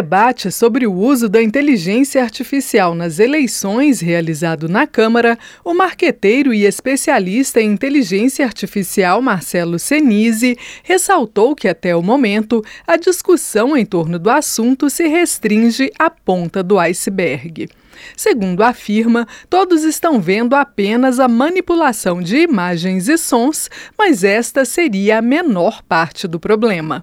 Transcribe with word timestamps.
debate 0.00 0.50
sobre 0.50 0.86
o 0.86 0.94
uso 0.94 1.28
da 1.28 1.42
inteligência 1.42 2.22
artificial 2.22 2.94
nas 2.94 3.18
eleições 3.18 4.00
realizado 4.00 4.66
na 4.66 4.86
Câmara, 4.86 5.38
o 5.62 5.74
marqueteiro 5.74 6.54
e 6.54 6.64
especialista 6.64 7.60
em 7.60 7.70
inteligência 7.70 8.46
artificial 8.46 9.20
Marcelo 9.20 9.78
Senise 9.78 10.56
ressaltou 10.82 11.54
que 11.54 11.68
até 11.68 11.94
o 11.94 12.02
momento 12.02 12.64
a 12.86 12.96
discussão 12.96 13.76
em 13.76 13.84
torno 13.84 14.18
do 14.18 14.30
assunto 14.30 14.88
se 14.88 15.06
restringe 15.06 15.92
à 15.98 16.08
ponta 16.08 16.62
do 16.62 16.78
iceberg. 16.78 17.68
Segundo 18.16 18.62
afirma, 18.62 19.28
todos 19.50 19.84
estão 19.84 20.18
vendo 20.18 20.54
apenas 20.54 21.20
a 21.20 21.28
manipulação 21.28 22.22
de 22.22 22.38
imagens 22.38 23.06
e 23.06 23.18
sons, 23.18 23.68
mas 23.98 24.24
esta 24.24 24.64
seria 24.64 25.18
a 25.18 25.22
menor 25.22 25.82
parte 25.82 26.26
do 26.26 26.40
problema. 26.40 27.02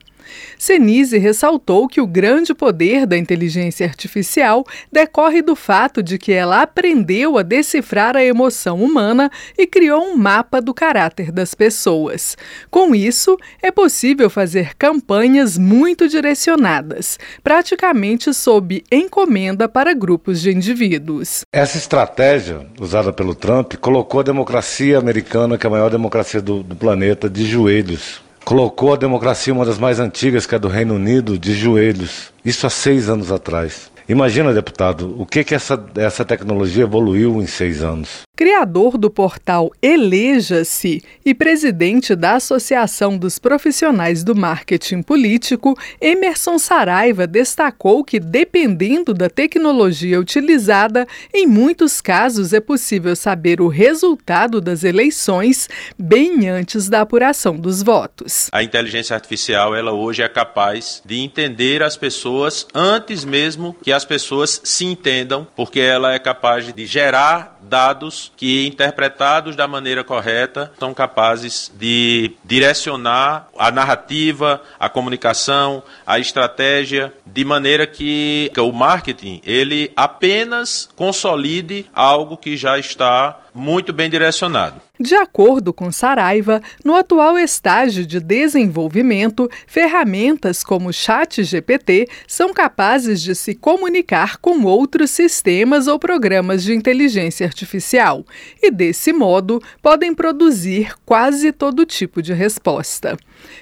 Senise 0.57 1.18
ressaltou 1.18 1.88
que 1.88 2.02
o 2.02 2.07
grande 2.07 2.54
poder 2.54 3.05
da 3.05 3.18
inteligência 3.18 3.86
artificial 3.86 4.66
decorre 4.91 5.41
do 5.41 5.55
fato 5.55 6.02
de 6.02 6.18
que 6.18 6.31
ela 6.31 6.62
aprendeu 6.62 7.38
a 7.38 7.44
decifrar 7.44 8.16
a 8.16 8.23
emoção 8.23 8.82
humana 8.82 9.32
e 9.58 9.68
criou 9.68 10.04
um 10.04 10.18
mapa 10.18 10.62
do 10.62 10.73
caráter 10.73 11.32
das 11.32 11.54
pessoas. 11.54 12.38
Com 12.70 12.94
isso, 12.95 13.38
é 13.62 13.71
possível 13.71 14.30
fazer 14.30 14.76
campanhas 14.76 15.58
muito 15.58 16.08
direcionadas, 16.08 17.20
praticamente 17.44 18.34
sob 18.34 18.84
encomenda 18.91 19.68
para 19.70 19.94
grupos 19.94 20.41
de 20.41 20.52
indivíduos. 20.52 21.41
Essa 21.54 21.77
estratégia 21.77 22.68
usada 22.80 23.13
pelo 23.13 23.35
Trump 23.35 23.76
colocou 23.76 24.20
a 24.20 24.23
democracia 24.23 24.98
americana, 24.98 25.57
que 25.57 25.66
é 25.66 25.70
a 25.70 25.71
maior 25.71 25.90
democracia 25.90 26.41
do, 26.41 26.63
do 26.63 26.76
planeta, 26.76 27.30
de 27.30 27.46
joelhos 27.46 28.27
colocou 28.47 28.93
a 28.93 28.95
democracia, 28.95 29.51
uma 29.53 29.65
das 29.65 29.77
mais 29.77 29.99
antigas, 29.99 30.45
que 30.45 30.55
é 30.55 30.59
do 30.59 30.69
Reino 30.69 30.95
Unido, 30.95 31.37
de 31.37 31.53
joelhos. 31.53 32.31
Isso 32.45 32.65
há 32.65 32.70
seis 32.70 33.09
anos 33.09 33.29
atrás. 33.29 33.91
Imagina, 34.07 34.53
deputado, 34.53 35.13
o 35.20 35.25
que, 35.25 35.43
que 35.43 35.53
essa, 35.53 35.85
essa 35.97 36.23
tecnologia 36.23 36.84
evoluiu 36.84 37.41
em 37.41 37.45
seis 37.45 37.84
anos. 37.84 38.21
Criador 38.38 38.99
do 38.99 39.10
portal 39.10 39.71
Eleja-se 39.82 41.02
e 41.26 41.34
presidente 41.34 42.16
da 42.16 42.35
Associação 42.35 43.18
dos 43.18 43.40
Profissionais 43.40 44.24
do 44.24 44.35
Marketing 44.35 45.02
Político, 45.02 45.76
Emerson 45.99 46.60
Saraiva 46.60 47.26
destacou 47.26 48.04
que, 48.04 48.20
dependendo 48.20 49.12
da 49.12 49.27
tecnologia 49.27 50.20
utilizada, 50.20 51.07
em 51.34 51.48
muitos 51.48 51.99
casos 51.99 52.54
é 52.54 52.60
possível 52.60 53.16
saber 53.16 53.60
o 53.60 53.68
resultado 53.68 54.62
das 54.62 54.84
eleições 54.84 55.68
bem 55.98 56.48
antes 56.48 56.88
da 56.88 57.01
apuração 57.01 57.57
dos 57.57 57.82
votos. 57.82 58.49
A 58.51 58.62
inteligência 58.62 59.16
artificial, 59.16 59.76
ela 59.76 59.94
hoje 59.94 60.22
é 60.22 60.29
capaz 60.29 61.01
de 61.04 61.18
entender 61.22 61.82
as 61.82 61.98
pessoas 61.98 62.68
antes 62.72 63.26
mesmo 63.26 63.76
que 63.82 63.91
as 63.91 64.06
pessoas 64.06 64.62
se 64.63 64.85
entendam, 64.85 65.47
porque 65.56 65.79
ela 65.79 66.13
é 66.13 66.19
capaz 66.19 66.72
de 66.72 66.85
gerar 66.85 67.59
dados 67.68 68.26
que, 68.35 68.67
interpretados 68.67 69.56
da 69.56 69.67
maneira 69.67 70.03
correta, 70.03 70.72
são 70.79 70.94
capazes 70.94 71.72
de 71.78 72.31
direcionar 72.44 73.47
a 73.57 73.72
narrativa, 73.72 74.61
a 74.79 74.89
comunicação, 74.89 75.83
a 76.06 76.19
estratégia, 76.19 77.13
de 77.25 77.45
maneira 77.45 77.85
que 77.85 78.51
o 78.57 78.72
marketing 78.72 79.41
ele 79.45 79.91
apenas 79.95 80.89
consolide 80.95 81.85
algo 81.94 82.38
que 82.38 82.57
já 82.57 82.78
está 82.78 83.39
muito 83.53 83.91
bem 83.91 84.09
direcionado. 84.09 84.81
De 85.00 85.13
acordo 85.13 85.72
com 85.72 85.91
Saraiva, 85.91 86.59
no 86.84 86.95
atual 86.95 87.38
estágio 87.38 88.03
de 88.03 88.19
desenvolvimento, 88.19 89.47
ferramentas 89.67 90.63
como 90.63 90.91
Chat 90.91 91.44
GPT 91.44 92.07
são 92.28 92.51
capazes 92.51 93.22
de 93.22 93.35
se 93.35 93.53
comunicar 93.53 94.38
com 94.38 94.63
outros 94.63 95.12
sistemas 95.12 95.85
ou 95.85 96.00
programas 96.00 96.63
de 96.63 96.73
inteligência 96.73 97.45
artificial 97.45 98.25
e, 98.62 98.72
desse 98.72 99.13
modo, 99.13 99.62
podem 99.84 100.16
produzir 100.16 100.95
quase 101.05 101.51
todo 101.51 101.85
tipo 101.85 102.19
de 102.19 102.33
resposta. 102.33 103.16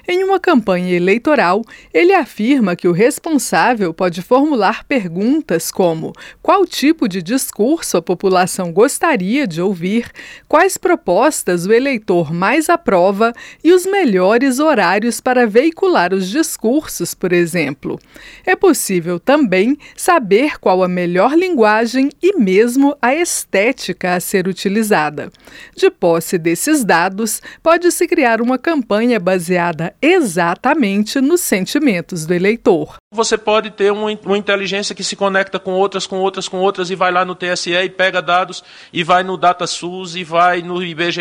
Em 0.07 0.23
uma 0.23 0.39
campanha 0.39 0.95
eleitoral, 0.95 1.61
ele 1.93 2.13
afirma 2.13 2.77
que 2.77 2.87
o 2.87 2.93
responsável 2.93 3.93
pode 3.93 4.21
formular 4.21 4.85
perguntas 4.85 5.69
como: 5.69 6.13
qual 6.41 6.65
tipo 6.65 7.09
de 7.09 7.21
discurso 7.21 7.97
a 7.97 8.01
população 8.01 8.71
gostaria 8.71 9.45
de 9.45 9.61
ouvir, 9.61 10.09
quais 10.47 10.77
propostas 10.77 11.24
o 11.67 11.73
eleitor 11.73 12.33
mais 12.33 12.69
aprova 12.69 13.33
e 13.63 13.71
os 13.71 13.85
melhores 13.85 14.59
horários 14.59 15.19
para 15.21 15.47
veicular 15.47 16.13
os 16.13 16.29
discursos, 16.29 17.13
por 17.13 17.31
exemplo. 17.31 17.99
É 18.45 18.55
possível 18.55 19.19
também 19.19 19.77
saber 19.95 20.59
qual 20.59 20.83
a 20.83 20.87
melhor 20.87 21.33
linguagem 21.37 22.09
e 22.21 22.37
mesmo 22.37 22.95
a 23.01 23.15
estética 23.15 24.15
a 24.15 24.19
ser 24.19 24.47
utilizada. 24.47 25.31
De 25.75 25.89
posse 25.89 26.37
desses 26.37 26.83
dados, 26.83 27.41
pode-se 27.63 28.07
criar 28.07 28.41
uma 28.41 28.57
campanha 28.57 29.19
baseada 29.19 29.45
baseada 29.55 29.95
exatamente 30.01 31.21
nos 31.21 31.41
sentimentos 31.41 32.25
do 32.25 32.33
eleitor. 32.33 32.95
Você 33.13 33.37
pode 33.37 33.71
ter 33.71 33.91
uma, 33.91 34.11
uma, 34.25 34.37
inteligência 34.37 34.95
que 34.95 35.03
se 35.03 35.15
conecta 35.15 35.59
com 35.59 35.71
outras, 35.71 36.07
com 36.07 36.17
outras, 36.17 36.47
com 36.47 36.57
outras, 36.57 36.89
e 36.89 36.95
vai 36.95 37.11
lá 37.11 37.23
no 37.23 37.35
TSE 37.35 37.71
e 37.71 37.89
pega 37.89 38.21
dados, 38.21 38.63
e 38.91 39.03
vai 39.03 39.23
no 39.23 39.37
DataSUS, 39.37 40.15
e 40.15 40.23
vai 40.23 40.61
no 40.61 40.83
IBGE, 40.83 41.14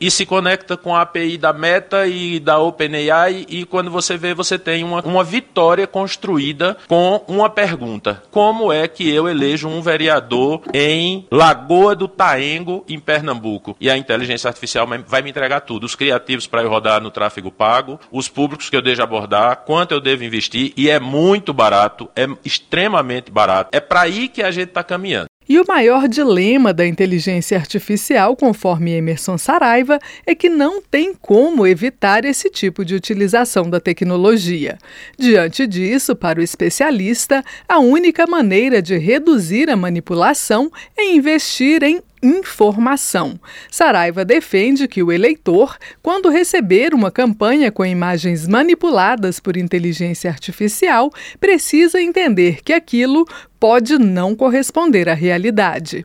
e 0.00 0.10
se 0.10 0.26
conecta 0.26 0.76
com 0.76 0.94
a 0.94 1.02
API 1.02 1.36
da 1.36 1.52
Meta 1.52 2.06
e 2.06 2.38
da 2.40 2.58
OpenAI, 2.58 3.46
e 3.48 3.64
quando 3.64 3.90
você 3.90 4.16
vê, 4.16 4.34
você 4.34 4.58
tem 4.58 4.84
uma, 4.84 5.00
uma 5.02 5.24
vitória 5.24 5.86
construída 5.86 6.76
com 6.88 7.22
uma 7.28 7.48
pergunta: 7.50 8.22
Como 8.30 8.72
é 8.72 8.86
que 8.88 9.08
eu 9.08 9.28
elejo 9.28 9.68
um 9.68 9.82
vereador 9.82 10.62
em 10.72 11.26
Lagoa 11.30 11.94
do 11.94 12.08
Taengo, 12.08 12.84
em 12.88 12.98
Pernambuco? 12.98 13.76
E 13.80 13.90
a 13.90 13.96
inteligência 13.96 14.48
artificial 14.48 14.86
vai 15.06 15.22
me 15.22 15.30
entregar 15.30 15.60
tudo: 15.60 15.84
os 15.84 15.94
criativos 15.94 16.46
para 16.46 16.62
eu 16.62 16.70
rodar 16.70 17.00
no 17.00 17.10
tráfego 17.10 17.50
pago, 17.50 17.98
os 18.10 18.28
públicos 18.28 18.70
que 18.70 18.76
eu 18.76 18.82
devo 18.82 19.02
abordar, 19.02 19.64
quanto 19.64 19.92
eu 19.92 20.00
devo 20.00 20.24
investir, 20.24 20.72
e 20.76 20.88
é 20.88 21.00
muito 21.00 21.52
barato, 21.52 22.08
é 22.14 22.26
extremamente 22.44 23.30
barato. 23.30 23.70
É 23.72 23.80
para 23.80 24.02
aí 24.02 24.28
que 24.28 24.42
a 24.42 24.50
gente 24.50 24.68
está 24.68 24.82
caminhando. 24.82 25.28
E 25.46 25.60
o 25.60 25.64
maior 25.68 26.08
dilema 26.08 26.72
da 26.72 26.86
inteligência 26.86 27.58
artificial, 27.58 28.34
conforme 28.34 28.92
Emerson 28.92 29.36
Saraiva, 29.36 29.98
é 30.26 30.34
que 30.34 30.48
não 30.48 30.80
tem 30.80 31.14
como 31.14 31.66
evitar 31.66 32.24
esse 32.24 32.48
tipo 32.48 32.82
de 32.84 32.94
utilização 32.94 33.68
da 33.68 33.78
tecnologia. 33.78 34.78
Diante 35.18 35.66
disso, 35.66 36.16
para 36.16 36.40
o 36.40 36.42
especialista, 36.42 37.44
a 37.68 37.78
única 37.78 38.26
maneira 38.26 38.80
de 38.80 38.96
reduzir 38.96 39.68
a 39.68 39.76
manipulação 39.76 40.70
é 40.96 41.12
investir 41.12 41.82
em 41.82 42.00
informação. 42.24 43.38
Saraiva 43.70 44.24
defende 44.24 44.88
que 44.88 45.02
o 45.02 45.12
eleitor, 45.12 45.76
quando 46.02 46.30
receber 46.30 46.94
uma 46.94 47.10
campanha 47.10 47.70
com 47.70 47.84
imagens 47.84 48.48
manipuladas 48.48 49.38
por 49.38 49.56
inteligência 49.56 50.30
artificial, 50.30 51.12
precisa 51.38 52.00
entender 52.00 52.62
que 52.64 52.72
aquilo 52.72 53.26
pode 53.60 53.98
não 53.98 54.34
corresponder 54.34 55.08
à 55.08 55.14
realidade. 55.14 56.04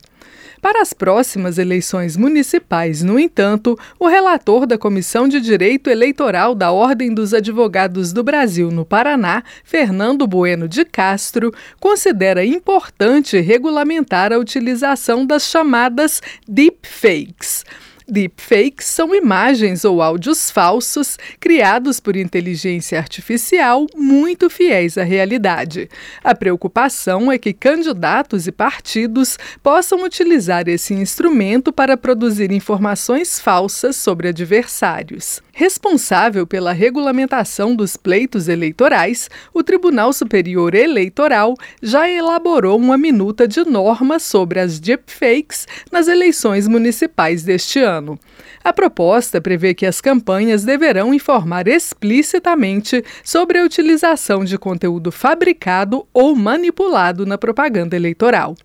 Para 0.62 0.82
as 0.82 0.92
próximas 0.92 1.58
eleições 1.58 2.18
municipais, 2.18 3.02
no 3.02 3.18
entanto, 3.18 3.80
o 3.98 4.08
relator 4.08 4.66
da 4.66 4.78
Comissão 4.78 5.28
de 5.28 5.40
Direito 5.40 5.90
Eleitoral 5.90 6.54
da 6.54 6.72
Ordem 6.72 7.14
dos 7.14 7.34
Advogados 7.34 8.12
do 8.12 8.24
Brasil 8.24 8.70
no 8.70 8.84
Paraná, 8.84 9.42
Fernando 9.64 10.28
Bueno 10.28 10.68
de 10.68 10.84
Castro, 10.84 11.54
considera 11.80 12.44
importante 12.44 13.40
regulamentar 13.40 14.34
a 14.34 14.38
utilização 14.38 15.26
das 15.26 15.44
chamadas 15.44 16.22
deepfakes 16.46 17.64
Deepfakes 18.10 18.88
são 18.88 19.14
imagens 19.14 19.86
ou 19.86 20.02
áudios 20.02 20.50
falsos 20.50 21.18
criados 21.40 22.00
por 22.00 22.16
inteligência 22.16 22.98
artificial 22.98 23.86
muito 23.96 24.50
fiéis 24.50 24.98
à 24.98 25.04
realidade. 25.04 25.90
A 26.24 26.34
preocupação 26.34 27.32
é 27.32 27.38
que 27.38 27.54
candidatos 27.54 28.48
e 28.48 28.52
partidos 28.52 29.38
possam 29.62 30.04
utilizar 30.04 30.68
esse 30.68 30.94
instrumento 30.94 31.72
para 31.72 31.96
produzir 31.96 32.52
informações 32.52 33.40
falsas 33.40 33.96
sobre 33.96 34.30
adversários. 34.30 35.42
Responsável 35.60 36.48
pela 36.48 36.72
regulamentação 36.72 37.76
dos 37.76 37.98
pleitos 37.98 38.48
eleitorais, 38.48 39.30
o 39.54 39.62
Tribunal 39.62 40.14
Superior 40.14 40.74
Eleitoral 40.74 41.54
já 41.84 42.10
elaborou 42.10 42.80
uma 42.80 42.98
minuta 42.98 43.46
de 43.46 43.66
normas 43.66 44.24
sobre 44.24 44.62
as 44.62 44.80
deepfakes 44.80 45.68
nas 45.92 46.08
eleições 46.08 46.66
municipais 46.66 47.44
deste 47.44 47.78
ano. 47.78 48.18
A 48.64 48.72
proposta 48.72 49.42
prevê 49.42 49.74
que 49.74 49.86
as 49.86 50.00
campanhas 50.00 50.64
deverão 50.64 51.14
informar 51.14 51.68
explicitamente 51.68 53.04
sobre 53.22 53.60
a 53.60 53.66
utilização 53.66 54.46
de 54.46 54.58
conteúdo 54.58 55.12
fabricado 55.12 56.08
ou 56.14 56.38
manipulado 56.38 57.26
na 57.26 57.38
propaganda 57.38 57.98
eleitoral. 57.98 58.56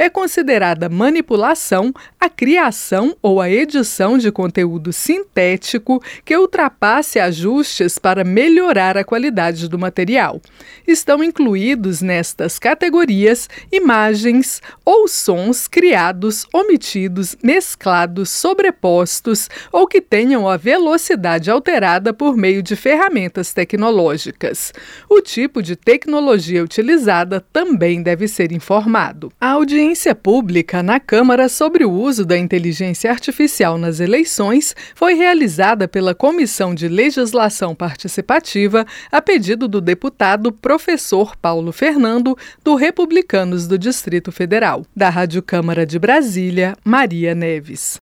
É 0.00 0.08
considerada 0.08 0.88
manipulação 0.88 1.92
a 2.18 2.26
criação 2.26 3.14
ou 3.20 3.38
a 3.38 3.50
edição 3.50 4.16
de 4.16 4.32
conteúdo 4.32 4.94
sintético 4.94 6.02
que 6.24 6.34
ultrapasse 6.34 7.20
ajustes 7.20 7.98
para 7.98 8.24
melhorar 8.24 8.96
a 8.96 9.04
qualidade 9.04 9.68
do 9.68 9.78
material. 9.78 10.40
Estão 10.88 11.22
incluídos 11.22 12.00
nestas 12.00 12.58
categorias 12.58 13.46
imagens 13.70 14.62
ou 14.86 15.06
sons 15.06 15.68
criados, 15.68 16.46
omitidos, 16.50 17.36
mesclados, 17.42 18.30
sobrepostos 18.30 19.50
ou 19.70 19.86
que 19.86 20.00
tenham 20.00 20.48
a 20.48 20.56
velocidade 20.56 21.50
alterada 21.50 22.14
por 22.14 22.38
meio 22.38 22.62
de 22.62 22.74
ferramentas 22.74 23.52
tecnológicas. 23.52 24.72
O 25.10 25.20
tipo 25.20 25.62
de 25.62 25.76
tecnologia 25.76 26.64
utilizada 26.64 27.44
também 27.52 28.02
deve 28.02 28.26
ser 28.26 28.50
informado. 28.50 29.30
A 29.38 29.58
audiência 29.90 30.14
pública 30.14 30.84
na 30.84 31.00
Câmara 31.00 31.48
sobre 31.48 31.84
o 31.84 31.90
uso 31.90 32.24
da 32.24 32.38
inteligência 32.38 33.10
artificial 33.10 33.76
nas 33.76 33.98
eleições 33.98 34.74
foi 34.94 35.14
realizada 35.14 35.88
pela 35.88 36.14
Comissão 36.14 36.72
de 36.72 36.86
Legislação 36.86 37.74
Participativa 37.74 38.86
a 39.10 39.20
pedido 39.20 39.66
do 39.66 39.80
deputado 39.80 40.52
professor 40.52 41.34
Paulo 41.34 41.72
Fernando, 41.72 42.38
do 42.62 42.76
Republicanos 42.76 43.66
do 43.66 43.76
Distrito 43.76 44.30
Federal. 44.30 44.86
Da 44.94 45.08
Rádio 45.08 45.42
Câmara 45.42 45.84
de 45.84 45.98
Brasília, 45.98 46.76
Maria 46.84 47.34
Neves. 47.34 47.98